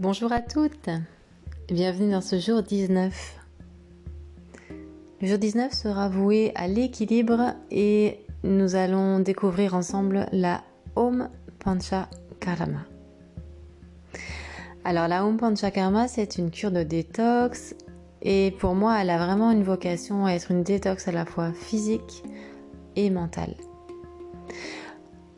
Bonjour 0.00 0.30
à 0.30 0.40
toutes, 0.40 0.90
bienvenue 1.66 2.12
dans 2.12 2.20
ce 2.20 2.38
jour 2.38 2.62
19. 2.62 3.36
Le 5.20 5.26
jour 5.26 5.38
19 5.38 5.72
sera 5.72 6.08
voué 6.08 6.52
à 6.54 6.68
l'équilibre 6.68 7.54
et 7.72 8.20
nous 8.44 8.76
allons 8.76 9.18
découvrir 9.18 9.74
ensemble 9.74 10.26
la 10.30 10.62
Om 10.94 11.28
Pancha 11.58 12.08
Karma. 12.38 12.84
Alors 14.84 15.08
la 15.08 15.26
Om 15.26 15.36
Pancha 15.36 15.72
Karma, 15.72 16.06
c'est 16.06 16.38
une 16.38 16.52
cure 16.52 16.70
de 16.70 16.84
détox 16.84 17.74
et 18.22 18.54
pour 18.60 18.76
moi, 18.76 19.02
elle 19.02 19.10
a 19.10 19.18
vraiment 19.18 19.50
une 19.50 19.64
vocation 19.64 20.26
à 20.26 20.30
être 20.30 20.52
une 20.52 20.62
détox 20.62 21.08
à 21.08 21.12
la 21.12 21.24
fois 21.24 21.52
physique 21.52 22.22
et 22.94 23.10
mentale. 23.10 23.56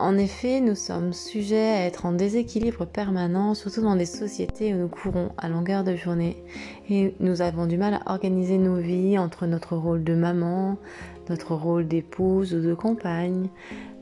En 0.01 0.17
effet, 0.17 0.61
nous 0.61 0.73
sommes 0.73 1.13
sujets 1.13 1.69
à 1.69 1.85
être 1.85 2.07
en 2.07 2.11
déséquilibre 2.11 2.87
permanent, 2.87 3.53
surtout 3.53 3.81
dans 3.81 3.95
des 3.95 4.07
sociétés 4.07 4.73
où 4.73 4.77
nous 4.77 4.87
courons 4.87 5.29
à 5.37 5.47
longueur 5.47 5.83
de 5.83 5.95
journée 5.95 6.43
et 6.89 7.13
nous 7.19 7.43
avons 7.43 7.67
du 7.67 7.77
mal 7.77 7.93
à 7.93 8.11
organiser 8.11 8.57
nos 8.57 8.77
vies 8.77 9.19
entre 9.19 9.45
notre 9.45 9.77
rôle 9.77 10.03
de 10.03 10.15
maman, 10.15 10.79
notre 11.29 11.53
rôle 11.53 11.87
d'épouse 11.87 12.55
ou 12.55 12.61
de 12.61 12.73
compagne, 12.73 13.49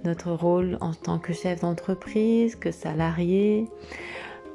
notre 0.05 0.31
rôle 0.31 0.77
en 0.80 0.94
tant 0.94 1.20
que 1.20 1.34
chef 1.34 1.59
d'entreprise, 1.59 2.55
que 2.55 2.72
salarié, 2.72 3.67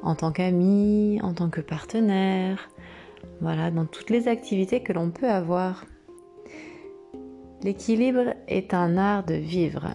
en 0.03 0.15
tant 0.15 0.33
qu'ami, 0.33 1.21
en 1.23 1.35
tant 1.35 1.51
que 1.51 1.61
partenaire, 1.61 2.71
voilà, 3.43 3.71
dans 3.71 3.85
toutes 3.85 4.09
les 4.09 4.29
activités 4.29 4.83
que 4.83 4.95
l'on 4.95 5.11
peut 5.11 5.29
avoir. 5.29 5.85
L'équilibre 7.63 8.33
est 8.49 8.73
un 8.73 8.97
art 8.97 9.27
de 9.27 9.35
vivre. 9.35 9.89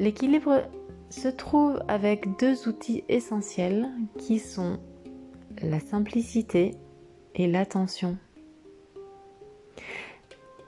L'équilibre 0.00 0.62
se 1.10 1.28
trouve 1.28 1.78
avec 1.86 2.38
deux 2.38 2.66
outils 2.66 3.04
essentiels 3.10 3.86
qui 4.16 4.38
sont 4.38 4.78
la 5.60 5.78
simplicité 5.78 6.74
et 7.34 7.46
l'attention. 7.46 8.16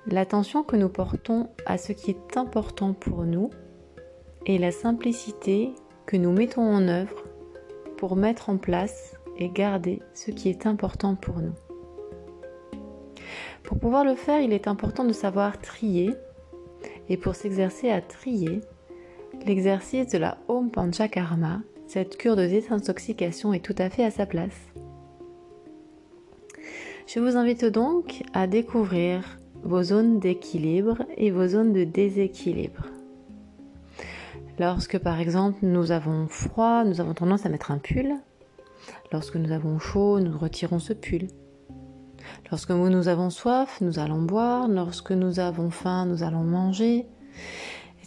L'attention 0.06 0.62
que 0.62 0.76
nous 0.76 0.90
portons 0.90 1.48
à 1.64 1.78
ce 1.78 1.94
qui 1.94 2.10
est 2.10 2.36
important 2.36 2.92
pour 2.92 3.24
nous 3.24 3.48
et 4.44 4.58
la 4.58 4.70
simplicité 4.70 5.72
que 6.04 6.18
nous 6.18 6.32
mettons 6.32 6.70
en 6.70 6.86
œuvre 6.86 7.24
pour 7.96 8.16
mettre 8.16 8.50
en 8.50 8.58
place 8.58 9.14
et 9.38 9.48
garder 9.48 10.02
ce 10.12 10.30
qui 10.30 10.50
est 10.50 10.66
important 10.66 11.14
pour 11.14 11.38
nous. 11.38 11.54
Pour 13.62 13.78
pouvoir 13.78 14.04
le 14.04 14.14
faire, 14.14 14.42
il 14.42 14.52
est 14.52 14.68
important 14.68 15.06
de 15.06 15.14
savoir 15.14 15.58
trier 15.58 16.10
et 17.08 17.16
pour 17.16 17.34
s'exercer 17.34 17.90
à 17.90 18.02
trier, 18.02 18.60
L'exercice 19.46 20.06
de 20.06 20.18
la 20.18 20.38
Om 20.46 20.70
Panchakarma, 20.70 21.62
cette 21.88 22.16
cure 22.16 22.36
de 22.36 22.46
désintoxication 22.46 23.52
est 23.52 23.64
tout 23.64 23.74
à 23.76 23.90
fait 23.90 24.04
à 24.04 24.12
sa 24.12 24.24
place. 24.24 24.56
Je 27.08 27.18
vous 27.18 27.36
invite 27.36 27.64
donc 27.64 28.22
à 28.34 28.46
découvrir 28.46 29.40
vos 29.64 29.82
zones 29.82 30.20
d'équilibre 30.20 31.02
et 31.16 31.32
vos 31.32 31.48
zones 31.48 31.72
de 31.72 31.82
déséquilibre. 31.82 32.86
Lorsque 34.60 34.98
par 34.98 35.18
exemple 35.18 35.58
nous 35.62 35.90
avons 35.90 36.28
froid, 36.28 36.84
nous 36.84 37.00
avons 37.00 37.14
tendance 37.14 37.44
à 37.44 37.48
mettre 37.48 37.72
un 37.72 37.78
pull. 37.78 38.14
Lorsque 39.10 39.36
nous 39.36 39.50
avons 39.50 39.80
chaud, 39.80 40.20
nous 40.20 40.38
retirons 40.38 40.78
ce 40.78 40.92
pull. 40.92 41.26
Lorsque 42.52 42.70
nous 42.70 43.08
avons 43.08 43.30
soif, 43.30 43.80
nous 43.80 43.98
allons 43.98 44.22
boire. 44.22 44.68
Lorsque 44.68 45.10
nous 45.10 45.40
avons 45.40 45.70
faim, 45.70 46.06
nous 46.06 46.22
allons 46.22 46.44
manger 46.44 47.06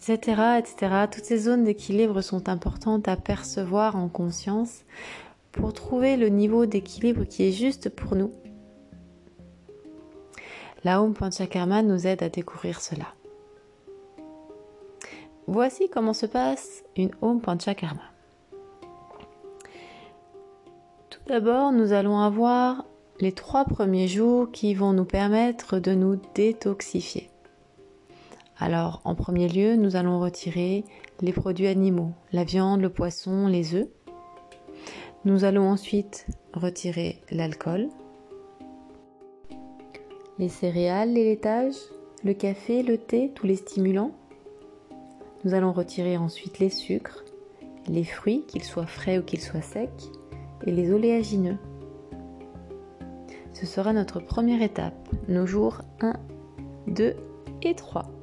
etc., 0.10 0.60
etc. 0.60 1.08
Toutes 1.12 1.26
ces 1.26 1.38
zones 1.38 1.64
d'équilibre 1.64 2.22
sont 2.22 2.50
importantes 2.50 3.08
à 3.08 3.16
percevoir 3.16 3.96
en 3.96 4.08
conscience 4.08 4.84
pour 5.52 5.74
trouver 5.74 6.18
le 6.18 6.30
niveau 6.30 6.66
d'équilibre 6.66 7.24
qui 7.24 7.44
est 7.44 7.52
juste 7.52 7.90
pour 7.90 8.16
nous. 8.16 8.32
La 10.84 11.02
Om 11.02 11.14
Panchakarma 11.14 11.82
nous 11.82 12.06
aide 12.06 12.22
à 12.22 12.30
découvrir 12.30 12.82
cela. 12.82 13.06
Voici 15.48 15.90
comment 15.90 16.14
se 16.14 16.26
passe 16.26 16.84
une 16.96 17.12
Om 17.22 17.42
Panchakarma. 17.42 18.02
Tout 21.10 21.22
d'abord, 21.28 21.72
nous 21.72 21.94
allons 21.94 22.20
avoir 22.20 22.86
les 23.20 23.32
trois 23.32 23.66
premiers 23.66 24.08
jours 24.08 24.52
qui 24.52 24.74
vont 24.74 24.94
nous 24.94 25.06
permettre 25.06 25.80
de 25.80 25.94
nous 25.94 26.20
détoxifier. 26.36 27.30
Alors, 28.58 29.02
en 29.04 29.16
premier 29.16 29.50
lieu, 29.50 29.76
nous 29.76 29.98
allons 29.98 30.20
retirer 30.20 30.86
les 31.22 31.34
produits 31.34 31.68
animaux, 31.68 32.12
la 32.32 32.46
viande, 32.46 32.82
le 32.82 32.90
poisson, 32.90 33.48
les 33.48 33.76
œufs. 33.76 33.88
Nous 35.26 35.44
allons 35.44 35.70
ensuite 35.70 36.28
retirer 36.54 37.22
l'alcool, 37.32 37.90
les 40.40 40.50
céréales, 40.50 41.14
les 41.14 41.26
laitages, 41.26 41.76
le 42.24 42.34
café, 42.34 42.82
le 42.82 42.98
thé, 42.98 43.32
tous 43.36 43.46
les 43.46 43.58
stimulants. 43.58 44.12
Nous 45.44 45.54
allons 45.54 45.74
retirer 45.74 46.16
ensuite 46.16 46.60
les 46.60 46.70
sucres, 46.70 47.26
les 47.88 48.04
fruits, 48.06 48.46
qu'ils 48.48 48.64
soient 48.64 48.86
frais 48.86 49.18
ou 49.18 49.22
qu'ils 49.22 49.42
soient 49.42 49.62
secs, 49.62 49.90
et 50.66 50.72
les 50.72 50.92
oléagineux. 50.92 51.58
Ce 53.54 53.66
sera 53.66 53.94
notre 53.94 54.20
première 54.20 54.62
étape, 54.62 55.10
nos 55.28 55.46
jours 55.46 55.82
1, 56.02 56.14
2 56.88 57.16
et 57.62 57.76
3. 57.76 58.15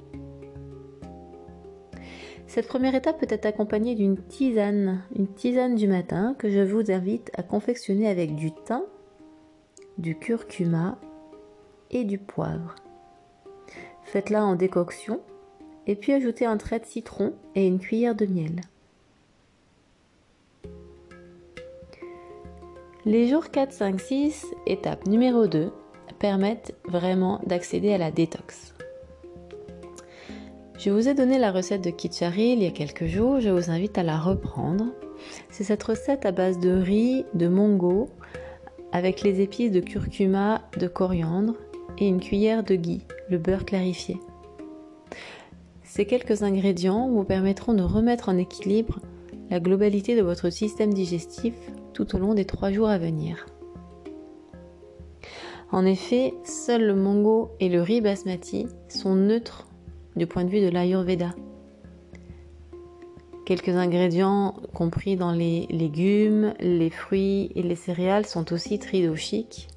Cette 2.53 2.69
première 2.69 2.95
étape 2.95 3.19
peut 3.19 3.27
être 3.31 3.47
accompagnée 3.47 3.95
d'une 3.95 4.19
tisane, 4.19 5.01
une 5.17 5.27
tisane 5.27 5.75
du 5.75 5.89
matin 5.89 6.37
que 6.39 6.51
je 6.51 6.61
vous 6.61 6.91
invite 6.91 7.31
à 7.35 7.43
confectionner 7.43 8.07
avec 8.11 8.35
du 8.35 8.53
thym, 8.53 8.83
du 9.97 10.19
curcuma 10.19 10.99
et 11.91 12.05
du 12.05 12.19
poivre. 12.19 12.75
Faites-la 14.05 14.45
en 14.45 14.55
décoction 14.55 15.23
et 15.87 15.97
puis 15.97 16.13
ajoutez 16.13 16.45
un 16.45 16.59
trait 16.59 16.79
de 16.79 16.85
citron 16.85 17.33
et 17.55 17.67
une 17.67 17.79
cuillère 17.79 18.15
de 18.15 18.27
miel. 18.27 18.61
Les 23.07 23.29
jours 23.29 23.49
4, 23.51 23.73
5, 23.73 23.99
6, 23.99 24.47
étape 24.67 25.07
numéro 25.07 25.47
2, 25.47 25.73
permettent 26.19 26.75
vraiment 26.85 27.41
d'accéder 27.47 27.95
à 27.95 27.99
la 27.99 28.11
détox. 28.11 28.75
Je 30.85 30.91
vous 30.91 31.09
ai 31.09 31.15
donné 31.15 31.39
la 31.39 31.53
recette 31.53 31.85
de 31.85 31.91
Kichari 31.91 32.55
il 32.55 32.63
y 32.65 32.67
a 32.67 32.73
quelques 32.73 33.07
jours, 33.07 33.39
je 33.39 33.51
vous 33.51 33.71
invite 33.71 33.99
à 33.99 34.03
la 34.03 34.19
reprendre. 34.19 34.87
C'est 35.49 35.63
cette 35.63 35.85
recette 35.85 36.27
à 36.27 36.33
base 36.33 36.59
de 36.59 36.73
riz, 36.73 37.25
de 37.35 37.47
mongo, 37.47 38.09
avec 38.91 39.23
les 39.23 39.41
épices 39.41 39.71
de 39.71 39.79
curcuma, 39.79 40.63
de 40.77 40.89
coriandre 40.89 41.55
et 41.99 42.09
une 42.09 42.19
cuillère 42.19 42.65
de 42.65 42.75
ghee, 42.75 43.07
le 43.31 43.39
beurre 43.39 43.65
clarifié. 43.65 44.19
Ces 45.85 46.05
quelques 46.05 46.43
ingrédients 46.43 47.09
vous 47.09 47.23
permettront 47.23 47.75
de 47.75 47.85
remettre 47.85 48.29
en 48.29 48.37
équilibre 48.37 48.99
la 49.51 49.61
globalité 49.61 50.17
de 50.17 50.23
votre 50.23 50.51
système 50.51 50.93
digestif 50.93 51.55
tout 51.93 52.17
au 52.17 52.19
long 52.19 52.35
des 52.35 52.45
trois 52.45 52.73
jours 52.73 52.89
à 52.89 52.99
venir. 52.99 53.47
En 55.71 55.87
effet, 55.87 56.35
seul 56.43 56.85
le 56.85 56.97
mongo 56.97 57.53
et 57.61 57.69
le 57.69 57.83
riz 57.83 58.01
basmati 58.01 58.67
sont 58.89 59.15
neutres 59.15 59.69
du 60.17 60.27
point 60.27 60.45
de 60.45 60.51
vue 60.51 60.61
de 60.61 60.69
l'Ayurveda. 60.69 61.35
Quelques 63.45 63.71
ingrédients 63.71 64.55
compris 64.73 65.17
dans 65.17 65.33
les 65.33 65.67
légumes, 65.69 66.55
les 66.61 66.91
fruits 66.91 67.51
et 67.57 67.63
les 67.63 67.75
céréales 67.75 68.27
sont 68.27 68.53
aussi 68.53 68.79
tridoshiques. 68.79 69.69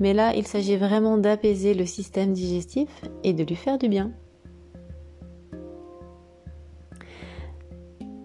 Mais 0.00 0.12
là, 0.12 0.34
il 0.34 0.46
s'agit 0.46 0.76
vraiment 0.76 1.16
d'apaiser 1.18 1.74
le 1.74 1.86
système 1.86 2.32
digestif 2.32 2.88
et 3.22 3.32
de 3.32 3.44
lui 3.44 3.54
faire 3.54 3.78
du 3.78 3.88
bien. 3.88 4.12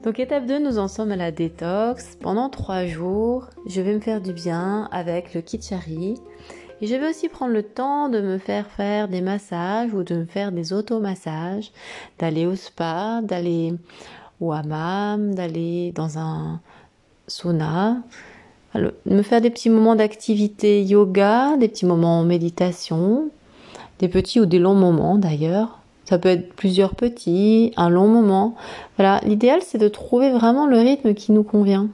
Donc 0.04 0.20
étape 0.20 0.46
2, 0.46 0.60
nous 0.60 0.78
en 0.78 0.88
sommes 0.88 1.12
à 1.12 1.16
la 1.16 1.32
détox. 1.32 2.16
Pendant 2.22 2.50
3 2.50 2.86
jours, 2.86 3.50
je 3.68 3.82
vais 3.82 3.94
me 3.94 4.00
faire 4.00 4.22
du 4.22 4.34
bien 4.34 4.88
avec 4.92 5.34
le 5.34 5.42
kichari 5.42 6.16
et 6.82 6.88
je 6.88 6.96
vais 6.96 7.10
aussi 7.10 7.30
prendre 7.30 7.54
le 7.54 7.64
temps 7.64 8.10
de 8.10 8.20
me 8.20 8.38
faire 8.38 8.68
faire 8.68 9.08
des 9.08 9.22
massages 9.22 9.94
ou 9.94 10.04
de 10.04 10.16
me 10.16 10.26
faire 10.26 10.52
des 10.52 10.74
automassages, 10.74 11.72
d'aller 12.20 12.46
au 12.46 12.56
spa, 12.56 13.22
d'aller 13.24 13.74
au 14.42 14.52
hammam, 14.52 15.34
d'aller 15.34 15.94
dans 15.94 16.18
un 16.18 16.60
sauna, 17.28 17.98
de 18.76 18.94
me 19.06 19.22
faire 19.22 19.40
des 19.40 19.50
petits 19.50 19.70
moments 19.70 19.96
d'activité 19.96 20.84
yoga, 20.84 21.56
des 21.58 21.70
petits 21.70 21.86
moments 21.86 22.20
en 22.20 22.24
méditation, 22.24 23.30
des 24.00 24.10
petits 24.10 24.42
ou 24.42 24.46
des 24.46 24.60
longs 24.60 24.76
moments 24.76 25.18
d'ailleurs. 25.18 25.80
Ça 26.04 26.20
peut 26.20 26.30
être 26.30 26.54
plusieurs 26.54 26.94
petits, 26.94 27.74
un 27.78 27.90
long 27.90 28.08
moment. 28.08 28.56
Voilà, 28.98 29.22
l'idéal 29.24 29.62
c'est 29.64 29.78
de 29.78 29.88
trouver 29.88 30.32
vraiment 30.32 30.68
le 30.68 30.78
rythme 30.78 31.14
qui 31.14 31.32
nous 31.32 31.44
convient. 31.44 31.88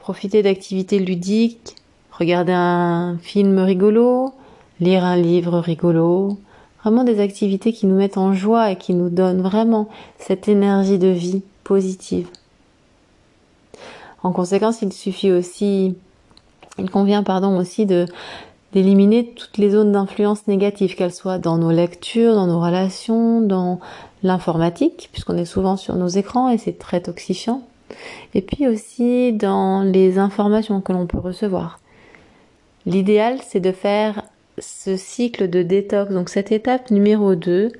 Profiter 0.00 0.42
d'activités 0.42 0.98
ludiques, 0.98 1.76
regarder 2.20 2.52
un 2.52 3.16
film 3.22 3.58
rigolo, 3.58 4.34
lire 4.78 5.04
un 5.04 5.16
livre 5.16 5.58
rigolo, 5.58 6.38
vraiment 6.82 7.02
des 7.02 7.18
activités 7.18 7.72
qui 7.72 7.86
nous 7.86 7.96
mettent 7.96 8.18
en 8.18 8.34
joie 8.34 8.70
et 8.70 8.76
qui 8.76 8.94
nous 8.94 9.08
donnent 9.08 9.40
vraiment 9.40 9.88
cette 10.18 10.46
énergie 10.46 10.98
de 10.98 11.08
vie 11.08 11.42
positive. 11.64 12.28
En 14.22 14.32
conséquence, 14.32 14.82
il 14.82 14.92
suffit 14.92 15.32
aussi, 15.32 15.94
il 16.78 16.90
convient 16.90 17.22
pardon 17.22 17.58
aussi 17.58 17.86
de 17.86 18.06
d'éliminer 18.72 19.32
toutes 19.34 19.58
les 19.58 19.70
zones 19.70 19.90
d'influence 19.90 20.46
négatives, 20.46 20.94
qu'elles 20.94 21.12
soient 21.12 21.38
dans 21.38 21.58
nos 21.58 21.72
lectures, 21.72 22.34
dans 22.34 22.46
nos 22.46 22.60
relations, 22.60 23.40
dans 23.40 23.80
l'informatique, 24.22 25.08
puisqu'on 25.10 25.36
est 25.36 25.44
souvent 25.44 25.76
sur 25.76 25.96
nos 25.96 26.06
écrans 26.06 26.50
et 26.50 26.56
c'est 26.56 26.78
très 26.78 27.00
toxifiant, 27.00 27.62
et 28.32 28.42
puis 28.42 28.68
aussi 28.68 29.32
dans 29.32 29.82
les 29.82 30.18
informations 30.18 30.80
que 30.80 30.92
l'on 30.92 31.08
peut 31.08 31.18
recevoir. 31.18 31.79
L'idéal, 32.86 33.38
c'est 33.46 33.60
de 33.60 33.72
faire 33.72 34.22
ce 34.58 34.96
cycle 34.96 35.48
de 35.50 35.62
détox, 35.62 36.12
donc 36.12 36.28
cette 36.28 36.52
étape 36.52 36.90
numéro 36.90 37.34
2, 37.34 37.72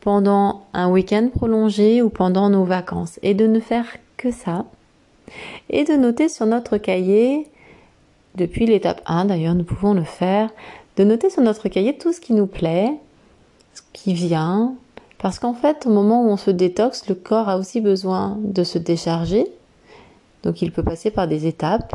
pendant 0.00 0.66
un 0.72 0.90
week-end 0.90 1.28
prolongé 1.34 2.00
ou 2.00 2.08
pendant 2.08 2.48
nos 2.48 2.64
vacances, 2.64 3.18
et 3.22 3.34
de 3.34 3.46
ne 3.46 3.60
faire 3.60 3.86
que 4.16 4.30
ça, 4.30 4.64
et 5.68 5.84
de 5.84 5.94
noter 5.94 6.28
sur 6.28 6.46
notre 6.46 6.78
cahier, 6.78 7.46
depuis 8.36 8.66
l'étape 8.66 9.02
1 9.06 9.26
d'ailleurs, 9.26 9.54
nous 9.54 9.64
pouvons 9.64 9.94
le 9.94 10.04
faire, 10.04 10.50
de 10.96 11.04
noter 11.04 11.28
sur 11.28 11.42
notre 11.42 11.68
cahier 11.68 11.98
tout 11.98 12.12
ce 12.12 12.20
qui 12.20 12.32
nous 12.32 12.46
plaît, 12.46 12.92
ce 13.74 13.82
qui 13.92 14.14
vient, 14.14 14.74
parce 15.18 15.38
qu'en 15.38 15.54
fait, 15.54 15.86
au 15.86 15.90
moment 15.90 16.24
où 16.24 16.30
on 16.30 16.36
se 16.36 16.50
détoxe, 16.50 17.08
le 17.08 17.14
corps 17.14 17.48
a 17.48 17.58
aussi 17.58 17.80
besoin 17.80 18.38
de 18.42 18.64
se 18.64 18.78
décharger, 18.78 19.44
donc 20.42 20.62
il 20.62 20.72
peut 20.72 20.82
passer 20.82 21.10
par 21.10 21.28
des 21.28 21.46
étapes 21.46 21.94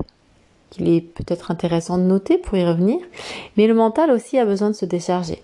qu'il 0.71 0.89
est 0.89 1.01
peut-être 1.01 1.51
intéressant 1.51 1.99
de 1.99 2.03
noter 2.03 2.39
pour 2.39 2.57
y 2.57 2.65
revenir, 2.65 2.97
mais 3.57 3.67
le 3.67 3.75
mental 3.75 4.09
aussi 4.09 4.39
a 4.39 4.45
besoin 4.45 4.71
de 4.71 4.75
se 4.75 4.85
décharger. 4.85 5.43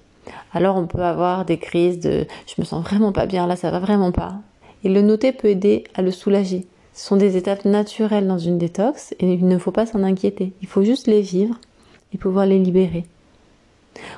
Alors 0.53 0.77
on 0.77 0.87
peut 0.87 1.03
avoir 1.03 1.45
des 1.45 1.59
crises 1.59 1.99
de 1.99 2.25
je 2.47 2.55
me 2.57 2.65
sens 2.65 2.83
vraiment 2.83 3.11
pas 3.11 3.27
bien 3.27 3.45
là, 3.45 3.55
ça 3.55 3.69
va 3.69 3.79
vraiment 3.79 4.11
pas. 4.11 4.35
Et 4.83 4.89
le 4.89 5.01
noter 5.01 5.31
peut 5.31 5.49
aider 5.49 5.83
à 5.93 6.01
le 6.01 6.11
soulager. 6.11 6.65
Ce 6.93 7.05
sont 7.05 7.17
des 7.17 7.37
étapes 7.37 7.65
naturelles 7.65 8.27
dans 8.27 8.39
une 8.39 8.57
détox 8.57 9.13
et 9.19 9.33
il 9.33 9.47
ne 9.47 9.57
faut 9.59 9.71
pas 9.71 9.85
s'en 9.85 10.01
inquiéter. 10.01 10.53
Il 10.61 10.67
faut 10.67 10.83
juste 10.83 11.07
les 11.07 11.21
vivre 11.21 11.59
et 12.13 12.17
pouvoir 12.17 12.45
les 12.45 12.57
libérer. 12.57 13.05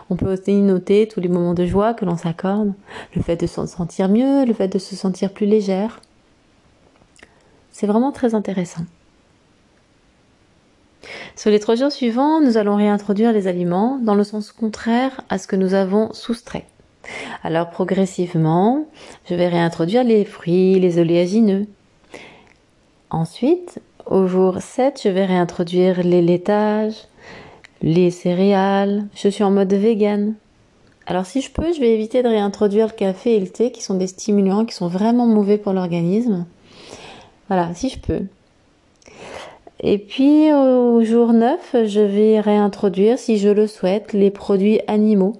On 0.09 0.15
peut 0.15 0.31
aussi 0.31 0.53
noter 0.55 1.07
tous 1.07 1.19
les 1.19 1.27
moments 1.27 1.53
de 1.53 1.65
joie 1.65 1.93
que 1.93 2.05
l'on 2.05 2.17
s'accorde, 2.17 2.73
le 3.15 3.21
fait 3.21 3.37
de 3.37 3.47
se 3.47 3.65
sentir 3.65 4.09
mieux, 4.09 4.45
le 4.45 4.53
fait 4.53 4.67
de 4.67 4.79
se 4.79 4.95
sentir 4.95 5.33
plus 5.33 5.45
légère. 5.45 6.01
C'est 7.71 7.87
vraiment 7.87 8.11
très 8.11 8.35
intéressant. 8.35 8.83
Sur 11.35 11.51
les 11.51 11.59
trois 11.59 11.75
jours 11.75 11.91
suivants, 11.91 12.41
nous 12.41 12.57
allons 12.57 12.75
réintroduire 12.75 13.31
les 13.31 13.47
aliments 13.47 13.99
dans 14.01 14.15
le 14.15 14.23
sens 14.23 14.51
contraire 14.51 15.21
à 15.29 15.37
ce 15.37 15.47
que 15.47 15.55
nous 15.55 15.73
avons 15.73 16.13
soustrait. 16.13 16.65
Alors 17.43 17.69
progressivement, 17.69 18.85
je 19.29 19.35
vais 19.35 19.47
réintroduire 19.47 20.03
les 20.03 20.25
fruits, 20.25 20.79
les 20.79 20.99
oléagineux, 20.99 21.65
Ensuite, 23.11 23.79
au 24.05 24.27
jour 24.27 24.61
7, 24.61 25.01
je 25.03 25.09
vais 25.09 25.25
réintroduire 25.25 26.03
les 26.03 26.21
laitages, 26.21 27.07
les 27.81 28.11
céréales. 28.11 29.07
Je 29.15 29.29
suis 29.29 29.43
en 29.43 29.49
mode 29.49 29.73
vegan. 29.73 30.35
Alors 31.07 31.25
si 31.25 31.41
je 31.41 31.49
peux, 31.51 31.73
je 31.73 31.79
vais 31.79 31.91
éviter 31.91 32.21
de 32.21 32.27
réintroduire 32.27 32.85
le 32.85 32.93
café 32.93 33.35
et 33.35 33.39
le 33.39 33.47
thé 33.47 33.71
qui 33.71 33.81
sont 33.81 33.95
des 33.95 34.05
stimulants 34.05 34.65
qui 34.65 34.75
sont 34.75 34.87
vraiment 34.87 35.25
mauvais 35.25 35.57
pour 35.57 35.73
l'organisme. 35.73 36.45
Voilà, 37.47 37.73
si 37.73 37.89
je 37.89 37.97
peux. 37.97 38.21
Et 39.81 39.97
puis 39.97 40.51
au 40.51 41.01
jour 41.03 41.31
9, 41.31 41.85
je 41.85 42.01
vais 42.01 42.39
réintroduire, 42.41 43.17
si 43.17 43.37
je 43.37 43.47
le 43.47 43.65
souhaite, 43.65 44.11
les 44.11 44.29
produits 44.29 44.81
animaux. 44.87 45.37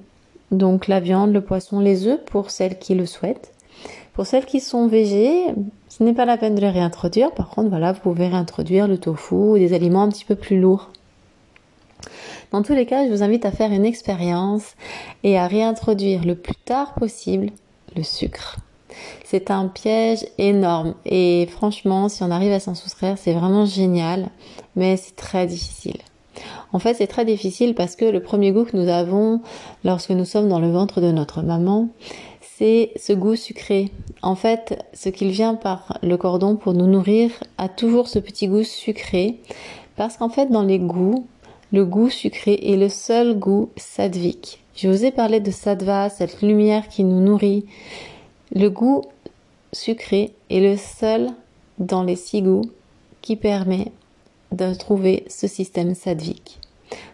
Donc 0.51 0.87
la 0.87 0.99
viande, 0.99 1.33
le 1.33 1.41
poisson, 1.41 1.79
les 1.79 2.07
œufs 2.07 2.23
pour 2.25 2.49
celles 2.49 2.79
qui 2.79 2.95
le 2.95 3.05
souhaitent. 3.05 3.51
Pour 4.13 4.25
celles 4.25 4.45
qui 4.45 4.59
sont 4.59 4.87
végées, 4.87 5.45
ce 5.89 6.03
n'est 6.03 6.13
pas 6.13 6.25
la 6.25 6.37
peine 6.37 6.55
de 6.55 6.61
les 6.61 6.69
réintroduire. 6.69 7.31
Par 7.31 7.49
contre, 7.49 7.69
voilà, 7.69 7.91
vous 7.91 7.99
pouvez 7.99 8.27
réintroduire 8.27 8.87
le 8.87 8.97
tofu 8.97 9.35
ou 9.35 9.57
des 9.57 9.73
aliments 9.73 10.03
un 10.03 10.09
petit 10.09 10.25
peu 10.25 10.35
plus 10.35 10.59
lourds. 10.59 10.89
Dans 12.51 12.63
tous 12.63 12.73
les 12.73 12.85
cas, 12.85 13.05
je 13.05 13.11
vous 13.11 13.23
invite 13.23 13.45
à 13.45 13.51
faire 13.51 13.71
une 13.71 13.85
expérience 13.85 14.75
et 15.23 15.37
à 15.37 15.47
réintroduire 15.47 16.25
le 16.25 16.35
plus 16.35 16.55
tard 16.55 16.95
possible 16.95 17.51
le 17.95 18.03
sucre. 18.03 18.57
C'est 19.23 19.51
un 19.51 19.67
piège 19.67 20.25
énorme 20.37 20.95
et 21.05 21.47
franchement, 21.51 22.09
si 22.09 22.23
on 22.23 22.31
arrive 22.31 22.51
à 22.51 22.59
s'en 22.59 22.75
soustraire, 22.75 23.17
c'est 23.17 23.33
vraiment 23.33 23.65
génial, 23.65 24.29
mais 24.75 24.97
c'est 24.97 25.15
très 25.15 25.47
difficile. 25.47 25.97
En 26.71 26.79
fait, 26.79 26.93
c'est 26.93 27.07
très 27.07 27.25
difficile 27.25 27.75
parce 27.75 27.95
que 27.95 28.05
le 28.05 28.21
premier 28.21 28.51
goût 28.51 28.63
que 28.63 28.77
nous 28.77 28.89
avons 28.89 29.41
lorsque 29.83 30.11
nous 30.11 30.25
sommes 30.25 30.47
dans 30.47 30.59
le 30.59 30.71
ventre 30.71 31.01
de 31.01 31.11
notre 31.11 31.41
maman, 31.41 31.89
c'est 32.41 32.91
ce 32.97 33.13
goût 33.13 33.35
sucré. 33.35 33.91
En 34.21 34.35
fait, 34.35 34.83
ce 34.93 35.09
qu'il 35.09 35.31
vient 35.31 35.55
par 35.55 35.97
le 36.03 36.17
cordon 36.17 36.55
pour 36.55 36.73
nous 36.73 36.87
nourrir 36.87 37.31
a 37.57 37.69
toujours 37.69 38.07
ce 38.07 38.19
petit 38.19 38.47
goût 38.47 38.63
sucré, 38.63 39.39
parce 39.95 40.17
qu'en 40.17 40.29
fait, 40.29 40.47
dans 40.47 40.63
les 40.63 40.79
goûts, 40.79 41.25
le 41.71 41.85
goût 41.85 42.09
sucré 42.09 42.59
est 42.61 42.77
le 42.77 42.89
seul 42.89 43.37
goût 43.37 43.69
sadvique. 43.77 44.61
Je 44.75 44.87
vous 44.87 45.05
ai 45.05 45.11
parlé 45.11 45.39
de 45.39 45.51
sattva, 45.51 46.09
cette 46.09 46.41
lumière 46.41 46.87
qui 46.87 47.03
nous 47.03 47.21
nourrit. 47.21 47.65
Le 48.55 48.69
goût 48.69 49.03
sucré 49.73 50.33
est 50.49 50.59
le 50.59 50.75
seul 50.75 51.29
dans 51.77 52.03
les 52.03 52.15
six 52.15 52.41
goûts 52.41 52.69
qui 53.21 53.35
permet 53.35 53.91
de 54.51 54.73
trouver 54.73 55.23
ce 55.29 55.47
système 55.47 55.93
sadvique. 55.93 56.59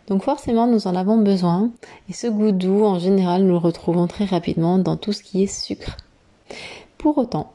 Donc 0.07 0.23
forcément, 0.23 0.67
nous 0.67 0.87
en 0.87 0.95
avons 0.95 1.17
besoin. 1.17 1.71
Et 2.09 2.13
ce 2.13 2.27
goût 2.27 2.51
doux, 2.51 2.85
en 2.85 2.99
général, 2.99 3.43
nous 3.43 3.53
le 3.53 3.57
retrouvons 3.57 4.07
très 4.07 4.25
rapidement 4.25 4.77
dans 4.77 4.95
tout 4.95 5.11
ce 5.11 5.23
qui 5.23 5.43
est 5.43 5.47
sucre. 5.47 5.97
Pour 6.97 7.17
autant, 7.17 7.51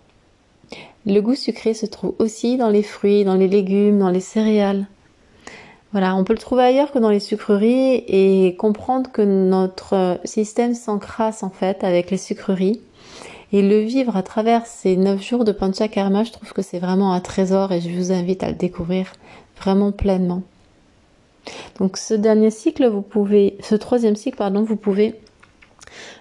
le 1.06 1.20
goût 1.20 1.34
sucré 1.34 1.72
se 1.72 1.86
trouve 1.86 2.14
aussi 2.18 2.56
dans 2.56 2.68
les 2.68 2.82
fruits, 2.82 3.24
dans 3.24 3.34
les 3.34 3.48
légumes, 3.48 3.98
dans 3.98 4.10
les 4.10 4.20
céréales. 4.20 4.86
Voilà, 5.92 6.14
on 6.14 6.24
peut 6.24 6.34
le 6.34 6.38
trouver 6.38 6.64
ailleurs 6.64 6.92
que 6.92 6.98
dans 6.98 7.10
les 7.10 7.18
sucreries 7.18 8.04
et 8.06 8.54
comprendre 8.56 9.10
que 9.10 9.22
notre 9.22 10.20
système 10.24 10.74
s'encrasse 10.74 11.42
en 11.42 11.50
fait 11.50 11.82
avec 11.82 12.10
les 12.10 12.18
sucreries. 12.18 12.80
Et 13.52 13.62
le 13.62 13.80
vivre 13.80 14.16
à 14.16 14.22
travers 14.22 14.66
ces 14.66 14.96
9 14.96 15.22
jours 15.22 15.44
de 15.44 15.52
Panchakarma, 15.52 16.22
je 16.24 16.32
trouve 16.32 16.52
que 16.52 16.62
c'est 16.62 16.78
vraiment 16.78 17.12
un 17.12 17.20
trésor 17.20 17.72
et 17.72 17.80
je 17.80 17.88
vous 17.90 18.12
invite 18.12 18.42
à 18.42 18.48
le 18.48 18.54
découvrir 18.54 19.12
vraiment 19.60 19.90
pleinement. 19.90 20.42
Donc 21.78 21.96
ce 21.96 22.14
dernier 22.14 22.50
cycle, 22.50 22.86
vous 22.86 23.02
pouvez, 23.02 23.56
ce 23.60 23.74
troisième 23.74 24.16
cycle, 24.16 24.36
pardon, 24.36 24.62
vous 24.62 24.76
pouvez 24.76 25.14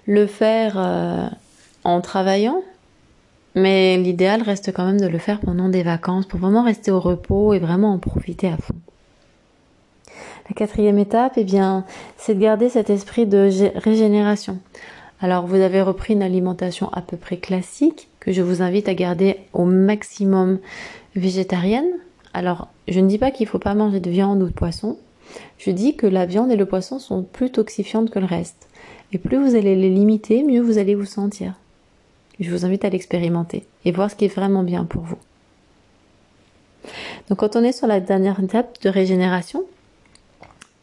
le 0.07 0.25
faire 0.25 0.73
euh, 0.77 1.27
en 1.83 2.01
travaillant, 2.01 2.63
mais 3.53 3.97
l'idéal 3.97 4.41
reste 4.41 4.73
quand 4.73 4.85
même 4.85 5.01
de 5.01 5.07
le 5.07 5.19
faire 5.19 5.39
pendant 5.39 5.69
des 5.69 5.83
vacances 5.83 6.25
pour 6.25 6.39
vraiment 6.39 6.63
rester 6.63 6.89
au 6.89 6.99
repos 6.99 7.53
et 7.53 7.59
vraiment 7.59 7.93
en 7.93 7.99
profiter 7.99 8.47
à 8.47 8.57
fond. 8.57 8.75
La 10.49 10.55
quatrième 10.55 10.97
étape, 10.97 11.33
eh 11.35 11.43
bien, 11.43 11.85
c'est 12.17 12.33
de 12.33 12.39
garder 12.39 12.69
cet 12.69 12.89
esprit 12.89 13.27
de 13.27 13.49
régénération. 13.75 14.57
Alors, 15.21 15.45
vous 15.45 15.55
avez 15.55 15.81
repris 15.81 16.13
une 16.13 16.23
alimentation 16.23 16.89
à 16.93 17.01
peu 17.01 17.17
près 17.17 17.37
classique 17.37 18.07
que 18.19 18.31
je 18.31 18.41
vous 18.41 18.61
invite 18.61 18.87
à 18.87 18.93
garder 18.93 19.37
au 19.53 19.65
maximum 19.65 20.59
végétarienne. 21.15 21.89
Alors, 22.33 22.69
je 22.87 22.99
ne 22.99 23.07
dis 23.07 23.17
pas 23.17 23.31
qu'il 23.31 23.45
ne 23.45 23.49
faut 23.49 23.59
pas 23.59 23.73
manger 23.73 23.99
de 23.99 24.09
viande 24.09 24.41
ou 24.41 24.47
de 24.47 24.53
poisson, 24.53 24.97
je 25.57 25.71
dis 25.71 25.95
que 25.95 26.07
la 26.07 26.25
viande 26.25 26.51
et 26.51 26.55
le 26.55 26.65
poisson 26.65 26.99
sont 26.99 27.23
plus 27.23 27.51
toxifiantes 27.51 28.09
que 28.09 28.19
le 28.19 28.25
reste. 28.25 28.67
Et 29.11 29.17
plus 29.17 29.37
vous 29.37 29.55
allez 29.55 29.75
les 29.75 29.89
limiter, 29.89 30.43
mieux 30.43 30.61
vous 30.61 30.77
allez 30.77 30.95
vous 30.95 31.05
sentir. 31.05 31.53
Je 32.39 32.49
vous 32.51 32.65
invite 32.65 32.85
à 32.85 32.89
l'expérimenter 32.89 33.65
et 33.85 33.91
voir 33.91 34.09
ce 34.09 34.15
qui 34.15 34.25
est 34.25 34.33
vraiment 34.33 34.63
bien 34.63 34.85
pour 34.85 35.01
vous. 35.01 35.17
Donc 37.27 37.39
quand 37.39 37.55
on 37.55 37.63
est 37.63 37.73
sur 37.73 37.87
la 37.87 37.99
dernière 37.99 38.39
étape 38.41 38.81
de 38.81 38.89
régénération, 38.89 39.63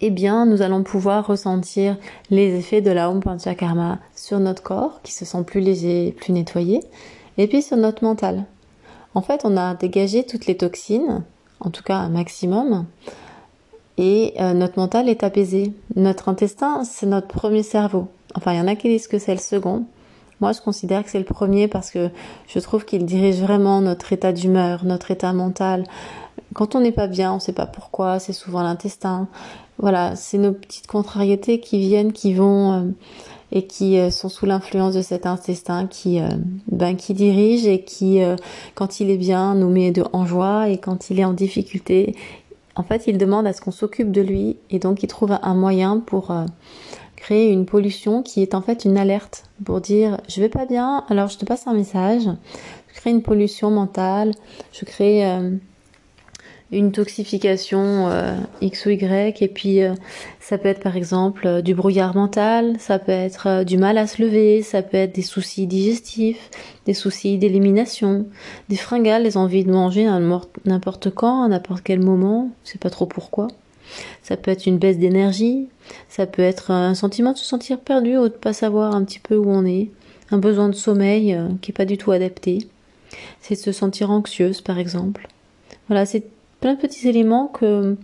eh 0.00 0.10
bien, 0.10 0.44
nous 0.46 0.62
allons 0.62 0.82
pouvoir 0.82 1.26
ressentir 1.26 1.96
les 2.30 2.54
effets 2.54 2.82
de 2.82 2.90
la 2.90 3.10
Om 3.10 3.20
Panchakarma 3.20 3.98
sur 4.14 4.38
notre 4.40 4.62
corps, 4.62 5.00
qui 5.02 5.12
se 5.12 5.24
sent 5.24 5.42
plus 5.44 5.60
léger, 5.60 6.12
plus 6.12 6.32
nettoyé, 6.32 6.80
et 7.38 7.46
puis 7.46 7.62
sur 7.62 7.76
notre 7.76 8.04
mental. 8.04 8.44
En 9.14 9.22
fait, 9.22 9.42
on 9.44 9.56
a 9.56 9.74
dégagé 9.74 10.24
toutes 10.24 10.46
les 10.46 10.56
toxines, 10.56 11.22
en 11.60 11.70
tout 11.70 11.82
cas 11.82 11.96
un 11.96 12.10
maximum, 12.10 12.84
et 13.98 14.34
euh, 14.40 14.52
notre 14.52 14.78
mental 14.78 15.08
est 15.08 15.22
apaisé. 15.22 15.72
Notre 15.94 16.28
intestin, 16.28 16.84
c'est 16.84 17.06
notre 17.06 17.28
premier 17.28 17.62
cerveau. 17.62 18.08
Enfin, 18.34 18.52
il 18.52 18.58
y 18.58 18.60
en 18.60 18.68
a 18.68 18.76
qui 18.76 18.88
disent 18.88 19.08
que 19.08 19.18
c'est 19.18 19.32
le 19.32 19.40
second. 19.40 19.86
Moi, 20.40 20.52
je 20.52 20.60
considère 20.60 21.02
que 21.02 21.08
c'est 21.08 21.18
le 21.18 21.24
premier 21.24 21.66
parce 21.66 21.90
que 21.90 22.10
je 22.46 22.58
trouve 22.58 22.84
qu'il 22.84 23.06
dirige 23.06 23.40
vraiment 23.40 23.80
notre 23.80 24.12
état 24.12 24.32
d'humeur, 24.32 24.84
notre 24.84 25.10
état 25.10 25.32
mental. 25.32 25.84
Quand 26.56 26.75
on 26.75 26.80
n'est 26.80 26.92
pas 26.92 27.06
bien, 27.06 27.32
on 27.32 27.34
ne 27.34 27.40
sait 27.40 27.52
pas 27.52 27.66
pourquoi, 27.66 28.18
c'est 28.18 28.32
souvent 28.32 28.62
l'intestin. 28.62 29.28
Voilà, 29.78 30.16
c'est 30.16 30.38
nos 30.38 30.52
petites 30.52 30.86
contrariétés 30.86 31.60
qui 31.60 31.78
viennent, 31.78 32.12
qui 32.12 32.32
vont 32.32 32.72
euh, 32.72 32.82
et 33.52 33.66
qui 33.66 33.98
euh, 33.98 34.10
sont 34.10 34.30
sous 34.30 34.46
l'influence 34.46 34.94
de 34.94 35.02
cet 35.02 35.26
intestin 35.26 35.86
qui, 35.86 36.18
ben, 36.72 36.96
qui 36.96 37.12
dirige 37.12 37.66
et 37.66 37.82
qui, 37.82 38.20
quand 38.75 39.00
il 39.00 39.10
est 39.10 39.18
bien, 39.18 39.54
nous 39.54 39.68
met 39.68 39.90
de, 39.90 40.02
en 40.14 40.25
joie 40.25 40.70
et 40.70 40.78
quand 40.78 41.10
il 41.10 41.20
est 41.20 41.25
en 41.26 41.34
difficulté, 41.34 42.16
en 42.76 42.82
fait, 42.82 43.04
il 43.06 43.16
demande 43.18 43.46
à 43.46 43.52
ce 43.52 43.60
qu'on 43.60 43.70
s'occupe 43.70 44.12
de 44.12 44.20
lui 44.20 44.58
et 44.70 44.78
donc 44.78 45.02
il 45.02 45.06
trouve 45.06 45.36
un 45.42 45.54
moyen 45.54 45.98
pour 45.98 46.30
euh, 46.30 46.44
créer 47.16 47.50
une 47.50 47.64
pollution 47.64 48.22
qui 48.22 48.42
est 48.42 48.54
en 48.54 48.60
fait 48.60 48.84
une 48.84 48.98
alerte 48.98 49.44
pour 49.64 49.80
dire 49.80 50.20
je 50.28 50.40
vais 50.40 50.50
pas 50.50 50.66
bien, 50.66 51.04
alors 51.08 51.28
je 51.28 51.38
te 51.38 51.46
passe 51.46 51.66
un 51.66 51.72
message. 51.72 52.28
Je 52.88 53.00
crée 53.00 53.10
une 53.10 53.22
pollution 53.22 53.70
mentale, 53.70 54.32
je 54.72 54.84
crée 54.84 55.26
euh, 55.26 55.50
une 56.73 56.90
toxification 56.90 58.08
euh, 58.08 58.37
X 58.61 58.87
ou 58.87 58.90
Y, 58.90 59.40
et 59.40 59.49
puis 59.49 59.82
euh, 59.82 59.94
ça 60.40 60.58
peut 60.58 60.68
être 60.68 60.82
par 60.82 60.96
exemple 60.96 61.46
euh, 61.46 61.62
du 61.62 61.75
brouillard 61.75 62.16
mental, 62.16 62.75
ça 62.80 62.99
peut 62.99 63.12
être 63.12 63.62
du 63.62 63.78
mal 63.78 63.99
à 63.99 64.06
se 64.06 64.20
lever, 64.20 64.62
ça 64.62 64.82
peut 64.82 64.96
être 64.96 65.14
des 65.14 65.23
soucis 65.23 65.66
digestifs, 65.66 66.50
des 66.85 66.94
soucis 66.94 67.38
d'élimination, 67.38 68.26
des 68.68 68.76
fringales, 68.76 69.23
les 69.23 69.37
envies 69.37 69.64
de 69.64 69.70
manger 69.70 70.08
n'importe 70.64 71.11
quand, 71.11 71.44
à 71.44 71.49
n'importe 71.49 71.82
quel 71.85 72.00
moment, 72.00 72.50
je 72.64 72.73
sais 72.73 72.78
pas 72.78 72.90
trop 72.90 73.06
pourquoi. 73.06 73.46
Ça 74.25 74.37
peut 74.37 74.50
être 74.50 74.66
une 74.66 74.78
baisse 74.78 74.99
d'énergie, 74.99 75.68
ça 76.08 76.26
peut 76.26 76.42
être 76.42 76.73
un 76.73 76.96
sentiment 76.96 77.32
de 77.32 77.38
se 77.38 77.44
sentir 77.44 77.78
perdu 77.78 78.18
ou 78.18 78.25
de 78.25 78.35
pas 78.35 78.52
savoir 78.52 78.96
un 78.96 79.04
petit 79.04 79.20
peu 79.20 79.37
où 79.37 79.49
on 79.49 79.64
est, 79.64 79.90
un 80.32 80.38
besoin 80.38 80.68
de 80.68 80.75
sommeil 80.75 81.38
qui 81.62 81.70
est 81.70 81.75
pas 81.75 81.85
du 81.85 81.96
tout 81.96 82.11
adapté. 82.11 82.66
C'est 83.40 83.54
de 83.54 83.61
se 83.61 83.70
sentir 83.70 84.11
anxieuse 84.11 84.61
par 84.61 84.80
exemple. 84.80 85.28
Voilà, 85.88 86.04
c'est 86.04 86.25
plein 86.60 86.75
de 86.75 86.80
petits 86.80 87.08
éléments 87.08 87.46
que 87.48 87.96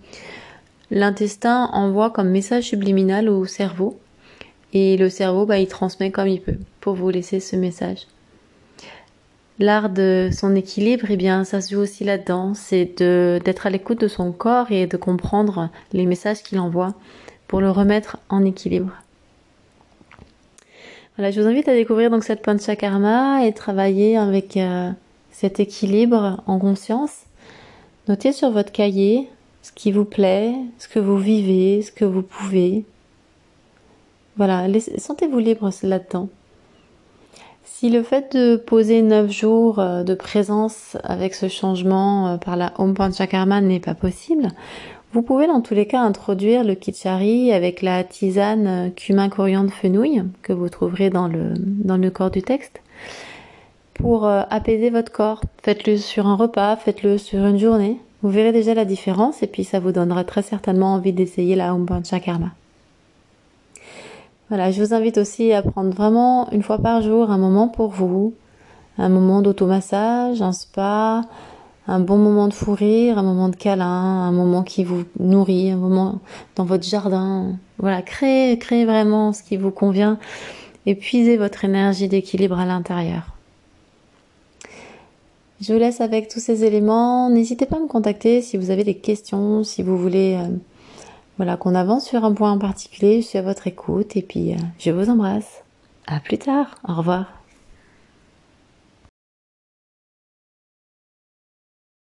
l'intestin 0.90 1.70
envoie 1.72 2.10
comme 2.10 2.30
message 2.30 2.64
subliminal 2.64 3.28
au 3.28 3.46
cerveau. 3.46 3.98
Et 4.72 4.96
le 4.96 5.10
cerveau, 5.10 5.44
bah, 5.44 5.58
il 5.58 5.68
transmet 5.68 6.10
comme 6.10 6.28
il 6.28 6.40
peut 6.40 6.58
pour 6.80 6.94
vous 6.94 7.10
laisser 7.10 7.40
ce 7.40 7.56
message. 7.56 8.06
L'art 9.58 9.90
de 9.90 10.30
son 10.32 10.54
équilibre, 10.54 11.06
eh 11.10 11.16
bien, 11.16 11.44
ça 11.44 11.60
se 11.60 11.74
joue 11.74 11.80
aussi 11.80 12.04
là-dedans. 12.04 12.54
C'est 12.54 12.98
d'être 12.98 13.66
à 13.66 13.70
l'écoute 13.70 14.00
de 14.00 14.08
son 14.08 14.32
corps 14.32 14.70
et 14.70 14.86
de 14.86 14.96
comprendre 14.96 15.68
les 15.92 16.06
messages 16.06 16.42
qu'il 16.42 16.58
envoie 16.58 16.94
pour 17.48 17.60
le 17.60 17.70
remettre 17.70 18.18
en 18.28 18.44
équilibre. 18.44 18.92
Voilà, 21.16 21.30
je 21.30 21.40
vous 21.40 21.46
invite 21.46 21.68
à 21.68 21.74
découvrir 21.74 22.10
donc 22.10 22.24
cette 22.24 22.40
panchakarma 22.40 23.44
et 23.44 23.52
travailler 23.52 24.16
avec 24.16 24.56
euh, 24.56 24.90
cet 25.30 25.60
équilibre 25.60 26.42
en 26.46 26.58
conscience 26.58 27.26
Notez 28.08 28.32
sur 28.32 28.50
votre 28.50 28.72
cahier 28.72 29.28
ce 29.62 29.70
qui 29.70 29.92
vous 29.92 30.04
plaît, 30.04 30.54
ce 30.78 30.88
que 30.88 30.98
vous 30.98 31.18
vivez, 31.18 31.82
ce 31.82 31.92
que 31.92 32.04
vous 32.04 32.22
pouvez. 32.22 32.84
Voilà, 34.36 34.66
sentez-vous 34.98 35.38
libre 35.38 35.70
là-dedans. 35.82 36.28
Si 37.64 37.90
le 37.90 38.02
fait 38.02 38.34
de 38.36 38.56
poser 38.56 39.02
9 39.02 39.30
jours 39.30 39.78
euh, 39.78 40.02
de 40.02 40.14
présence 40.14 40.96
avec 41.04 41.34
ce 41.34 41.48
changement 41.48 42.28
euh, 42.28 42.36
par 42.36 42.56
la 42.56 42.72
Om 42.78 42.94
Panchakarma 42.94 43.60
n'est 43.60 43.80
pas 43.80 43.94
possible, 43.94 44.48
vous 45.12 45.22
pouvez 45.22 45.46
dans 45.46 45.60
tous 45.60 45.74
les 45.74 45.86
cas 45.86 46.00
introduire 46.00 46.64
le 46.64 46.74
Kichari 46.74 47.52
avec 47.52 47.82
la 47.82 48.02
tisane 48.04 48.66
euh, 48.66 48.88
cumin 48.90 49.28
coriandre 49.28 49.72
fenouil 49.72 50.22
que 50.42 50.52
vous 50.52 50.68
trouverez 50.68 51.10
dans 51.10 51.28
le, 51.28 51.54
dans 51.56 51.96
le 51.96 52.10
corps 52.10 52.30
du 52.30 52.42
texte 52.42 52.80
pour 53.94 54.26
euh, 54.26 54.42
apaiser 54.50 54.90
votre 54.90 55.12
corps. 55.12 55.40
Faites-le 55.62 55.96
sur 55.96 56.26
un 56.26 56.36
repas, 56.36 56.76
faites-le 56.76 57.18
sur 57.18 57.44
une 57.44 57.58
journée. 57.58 57.98
Vous 58.22 58.30
verrez 58.30 58.52
déjà 58.52 58.74
la 58.74 58.84
différence 58.84 59.42
et 59.42 59.46
puis 59.46 59.64
ça 59.64 59.80
vous 59.80 59.92
donnera 59.92 60.24
très 60.24 60.42
certainement 60.42 60.94
envie 60.94 61.12
d'essayer 61.12 61.56
la 61.56 61.74
Om 61.74 61.86
Karma. 62.24 62.50
Voilà, 64.48 64.70
je 64.70 64.82
vous 64.82 64.94
invite 64.94 65.18
aussi 65.18 65.52
à 65.52 65.62
prendre 65.62 65.94
vraiment 65.94 66.48
une 66.52 66.62
fois 66.62 66.78
par 66.78 67.02
jour 67.02 67.30
un 67.30 67.38
moment 67.38 67.68
pour 67.68 67.88
vous, 67.88 68.34
un 68.98 69.08
moment 69.08 69.42
d'automassage, 69.42 70.42
un 70.42 70.52
spa, 70.52 71.22
un 71.88 72.00
bon 72.00 72.18
moment 72.18 72.48
de 72.48 72.54
fou 72.54 72.74
rire, 72.74 73.18
un 73.18 73.22
moment 73.22 73.48
de 73.48 73.56
câlin, 73.56 73.86
un 73.86 74.30
moment 74.30 74.62
qui 74.62 74.84
vous 74.84 75.04
nourrit, 75.18 75.70
un 75.70 75.76
moment 75.76 76.20
dans 76.54 76.64
votre 76.64 76.84
jardin. 76.84 77.56
Voilà, 77.78 78.02
créez, 78.02 78.58
créez 78.58 78.84
vraiment 78.84 79.32
ce 79.32 79.42
qui 79.42 79.56
vous 79.56 79.70
convient 79.70 80.18
et 80.86 80.94
puisez 80.94 81.36
votre 81.36 81.64
énergie 81.64 82.08
d'équilibre 82.08 82.58
à 82.58 82.66
l'intérieur. 82.66 83.32
Je 85.62 85.72
vous 85.72 85.78
laisse 85.78 86.00
avec 86.00 86.26
tous 86.26 86.40
ces 86.40 86.64
éléments. 86.64 87.30
N'hésitez 87.30 87.66
pas 87.66 87.76
à 87.76 87.80
me 87.80 87.86
contacter 87.86 88.42
si 88.42 88.56
vous 88.56 88.70
avez 88.70 88.82
des 88.82 88.96
questions, 88.96 89.62
si 89.62 89.84
vous 89.84 89.96
voulez 89.96 90.34
euh, 90.34 90.48
voilà, 91.36 91.56
qu'on 91.56 91.76
avance 91.76 92.04
sur 92.04 92.24
un 92.24 92.32
point 92.32 92.50
en 92.50 92.58
particulier. 92.58 93.22
Je 93.22 93.28
suis 93.28 93.38
à 93.38 93.42
votre 93.42 93.68
écoute 93.68 94.16
et 94.16 94.22
puis 94.22 94.54
euh, 94.54 94.56
je 94.80 94.90
vous 94.90 95.08
embrasse. 95.08 95.62
À 96.08 96.18
plus 96.18 96.38
tard. 96.38 96.74
Au 96.88 96.94
revoir. 96.94 97.41